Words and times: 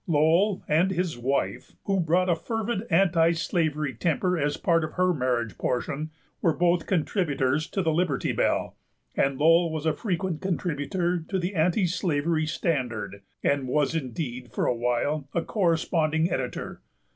Lowell 0.07 0.63
and 0.67 0.89
his 0.89 1.15
wife, 1.15 1.73
who 1.83 1.99
brought 1.99 2.27
a 2.27 2.35
fervid 2.35 2.87
anti 2.89 3.33
slavery 3.33 3.93
temper 3.93 4.35
as 4.35 4.57
part 4.57 4.83
of 4.83 4.93
her 4.93 5.13
marriage 5.13 5.59
portion, 5.59 6.09
were 6.41 6.53
both 6.57 6.87
contributors 6.87 7.67
to 7.67 7.83
the 7.83 7.93
Liberty 7.93 8.31
Bell; 8.31 8.75
and 9.15 9.37
Lowell 9.37 9.71
was 9.71 9.85
a 9.85 9.93
frequent 9.93 10.41
contributor 10.41 11.19
to 11.29 11.37
the 11.37 11.53
Anti 11.53 11.85
Slavery 11.85 12.47
Standard, 12.47 13.21
and 13.43 13.67
was, 13.67 13.93
indeed, 13.93 14.51
for 14.51 14.65
a 14.65 14.73
while 14.73 15.29
a 15.35 15.43
corresponding 15.43 16.31
editor. 16.31 16.81